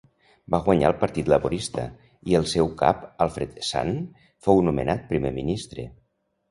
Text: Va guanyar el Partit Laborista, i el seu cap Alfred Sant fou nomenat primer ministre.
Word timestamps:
Va 0.53 0.59
guanyar 0.67 0.87
el 0.91 0.95
Partit 1.01 1.29
Laborista, 1.33 1.85
i 2.31 2.39
el 2.41 2.47
seu 2.55 2.73
cap 2.81 3.07
Alfred 3.27 3.63
Sant 3.69 3.97
fou 4.49 4.67
nomenat 4.71 5.09
primer 5.13 5.37
ministre. 5.43 5.89